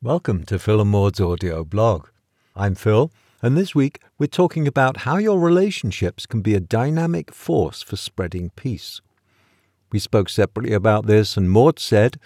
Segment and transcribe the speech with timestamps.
[0.00, 2.06] Welcome to Phil and Maude's audio blog.
[2.54, 3.10] I'm Phil,
[3.42, 7.96] and this week we're talking about how your relationships can be a dynamic force for
[7.96, 9.00] spreading peace.
[9.90, 12.20] We spoke separately about this, and Maude said,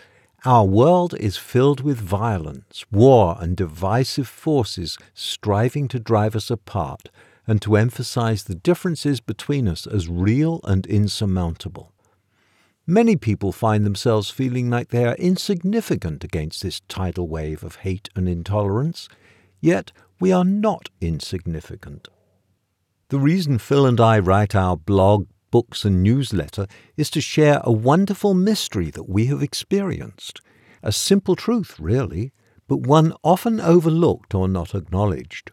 [0.44, 7.08] Our world is filled with violence, war, and divisive forces striving to drive us apart
[7.46, 11.90] and to emphasize the differences between us as real and insurmountable.
[12.86, 18.08] Many people find themselves feeling like they are insignificant against this tidal wave of hate
[18.16, 19.08] and intolerance,
[19.60, 22.08] yet we are not insignificant.
[23.10, 26.66] The reason Phil and I write our blog, books, and newsletter
[26.96, 30.40] is to share a wonderful mystery that we have experienced.
[30.82, 32.32] A simple truth, really,
[32.66, 35.52] but one often overlooked or not acknowledged.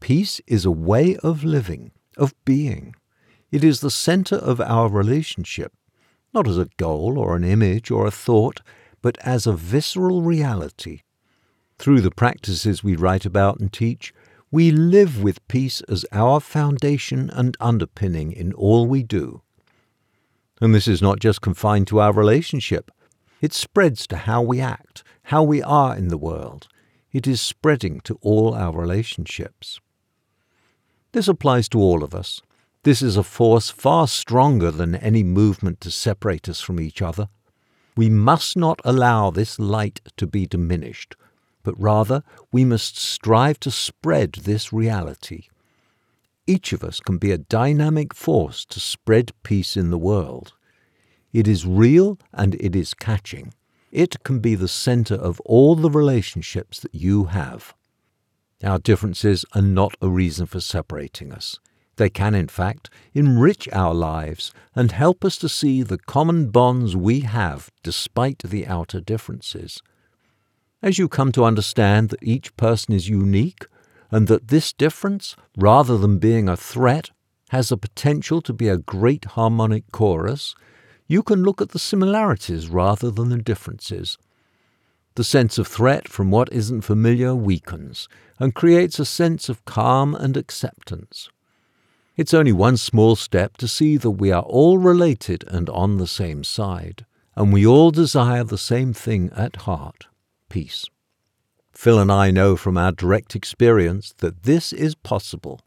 [0.00, 2.96] Peace is a way of living, of being.
[3.52, 5.72] It is the center of our relationship
[6.38, 8.60] not as a goal or an image or a thought,
[9.02, 11.00] but as a visceral reality.
[11.80, 14.14] Through the practices we write about and teach,
[14.48, 19.42] we live with peace as our foundation and underpinning in all we do.
[20.60, 22.92] And this is not just confined to our relationship.
[23.40, 26.68] It spreads to how we act, how we are in the world.
[27.10, 29.80] It is spreading to all our relationships.
[31.10, 32.42] This applies to all of us.
[32.84, 37.28] This is a force far stronger than any movement to separate us from each other.
[37.96, 41.16] We must not allow this light to be diminished,
[41.64, 45.48] but rather we must strive to spread this reality.
[46.46, 50.54] Each of us can be a dynamic force to spread peace in the world.
[51.32, 53.52] It is real and it is catching.
[53.90, 57.74] It can be the center of all the relationships that you have.
[58.62, 61.58] Our differences are not a reason for separating us.
[61.98, 66.96] They can, in fact, enrich our lives and help us to see the common bonds
[66.96, 69.82] we have despite the outer differences.
[70.80, 73.66] As you come to understand that each person is unique
[74.12, 77.10] and that this difference, rather than being a threat,
[77.50, 80.54] has the potential to be a great harmonic chorus,
[81.08, 84.16] you can look at the similarities rather than the differences.
[85.16, 88.08] The sense of threat from what isn't familiar weakens
[88.38, 91.28] and creates a sense of calm and acceptance.
[92.18, 96.06] It's only one small step to see that we are all related and on the
[96.08, 97.06] same side,
[97.36, 100.08] and we all desire the same thing at heart
[100.48, 100.86] peace.
[101.70, 105.60] Phil and I know from our direct experience that this is possible.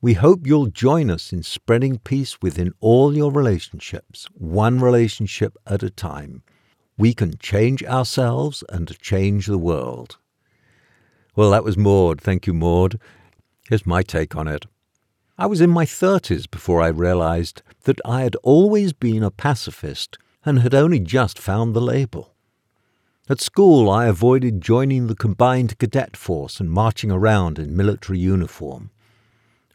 [0.00, 5.84] We hope you'll join us in spreading peace within all your relationships, one relationship at
[5.84, 6.42] a time.
[6.98, 10.18] We can change ourselves and change the world.
[11.36, 12.20] Well, that was Maude.
[12.20, 12.98] Thank you, Maude.
[13.68, 14.66] Here's my take on it.
[15.36, 20.16] I was in my thirties before I realized that I had always been a pacifist
[20.44, 22.34] and had only just found the label.
[23.28, 28.90] At school, I avoided joining the combined cadet force and marching around in military uniform.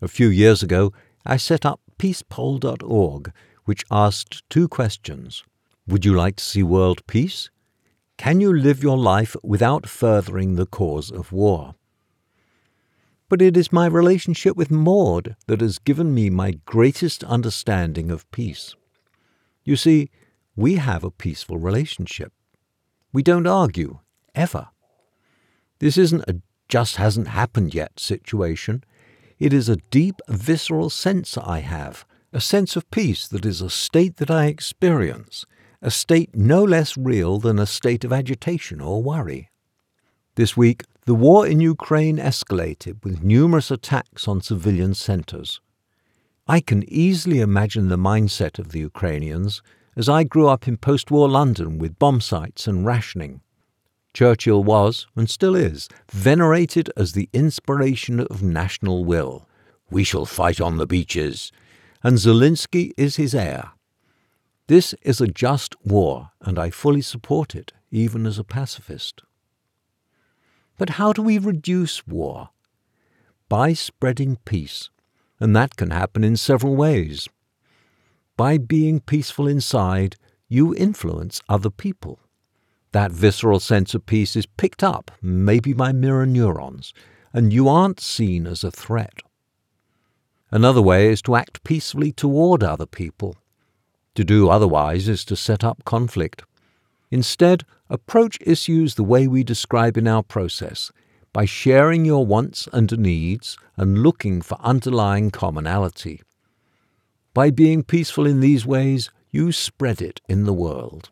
[0.02, 0.94] A few years ago,
[1.25, 3.34] I set up peacepoll.org,
[3.66, 5.44] which asked two questions.
[5.88, 7.50] Would you like to see world peace?
[8.18, 11.76] Can you live your life without furthering the cause of war?
[13.29, 18.29] But it is my relationship with Maude that has given me my greatest understanding of
[18.31, 18.75] peace.
[19.63, 20.09] You see,
[20.56, 22.34] we have a peaceful relationship.
[23.13, 24.00] We don't argue,
[24.35, 24.69] ever.
[25.79, 28.84] This isn't a just hasn't happened yet situation.
[29.40, 33.69] It is a deep, visceral sense I have, a sense of peace that is a
[33.69, 35.46] state that I experience,
[35.81, 39.50] a state no less real than a state of agitation or worry.
[40.39, 45.59] This week, the war in Ukraine escalated with numerous attacks on civilian centers.
[46.47, 49.61] I can easily imagine the mindset of the Ukrainians
[49.97, 53.41] as I grew up in post war London with bomb sites and rationing.
[54.13, 59.45] Churchill was, and still is, venerated as the inspiration of national will.
[59.91, 61.51] We shall fight on the beaches.
[62.01, 63.72] And Zelensky is his heir.
[64.67, 69.22] This is a just war, and I fully support it, even as a pacifist.
[70.79, 72.52] But how do we reduce war?
[73.49, 74.90] By spreading peace,
[75.37, 77.28] and that can happen in several ways.
[78.37, 80.16] By being peaceful inside,
[80.47, 82.22] you influence other people.
[82.93, 86.93] That visceral sense of peace is picked up, maybe by mirror neurons,
[87.34, 89.20] and you aren't seen as a threat.
[90.49, 93.35] Another way is to act peacefully toward other people.
[94.16, 96.43] To do otherwise is to set up conflict.
[97.11, 100.91] Instead, approach issues the way we describe in our process,
[101.34, 106.22] by sharing your wants and needs and looking for underlying commonality.
[107.34, 111.09] By being peaceful in these ways, you spread it in the world.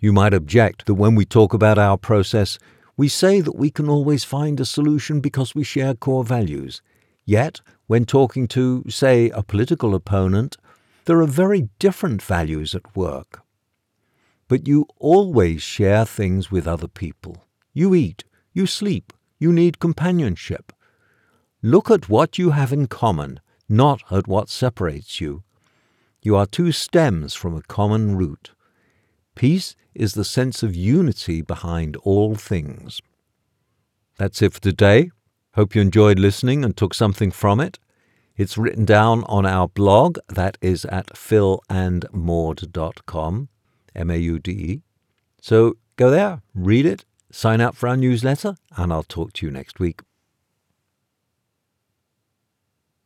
[0.00, 2.58] You might object that when we talk about our process,
[3.00, 6.82] We say that we can always find a solution because we share core values.
[7.24, 10.58] Yet, when talking to, say, a political opponent,
[11.06, 13.40] there are very different values at work.
[14.50, 17.44] But you always share things with other people.
[17.72, 20.72] You eat, you sleep, you need companionship.
[21.62, 23.38] Look at what you have in common,
[23.68, 25.44] not at what separates you.
[26.20, 28.50] You are two stems from a common root.
[29.36, 33.00] Peace is the sense of unity behind all things.
[34.18, 35.12] That's it for today.
[35.54, 37.78] Hope you enjoyed listening and took something from it.
[38.36, 43.48] It's written down on our blog, that is at philandmaude.com,
[43.94, 44.82] M A U D E.
[45.40, 49.52] So go there, read it, sign up for our newsletter, and I'll talk to you
[49.52, 50.02] next week.